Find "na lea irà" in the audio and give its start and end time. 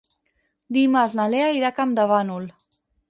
1.19-1.69